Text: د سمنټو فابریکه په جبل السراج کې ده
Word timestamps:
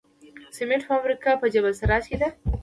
د 0.49 0.53
سمنټو 0.57 0.87
فابریکه 0.89 1.31
په 1.41 1.45
جبل 1.53 1.71
السراج 1.73 2.03
کې 2.09 2.17
ده 2.21 2.29